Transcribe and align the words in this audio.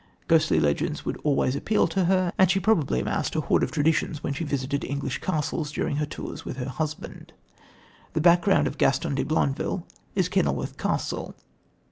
Ghostly 0.27 0.59
legends 0.59 1.05
would 1.05 1.17
always 1.23 1.55
appeal 1.55 1.87
to 1.89 2.05
her, 2.05 2.33
and 2.35 2.49
she 2.49 2.59
probably 2.59 2.99
amassed 3.01 3.35
a 3.35 3.41
hoard 3.41 3.61
of 3.61 3.69
traditions 3.69 4.23
when 4.23 4.33
she 4.33 4.43
visited 4.43 4.83
English 4.83 5.19
castles 5.21 5.71
during 5.71 5.97
her 5.97 6.07
tours 6.07 6.43
with 6.43 6.57
her 6.57 6.69
husband. 6.69 7.33
The 8.13 8.21
background 8.21 8.65
of 8.65 8.79
Gaston 8.79 9.13
de 9.13 9.23
Blondeville 9.23 9.83
is 10.15 10.27
Kenilworth 10.27 10.75
Castle. 10.75 11.35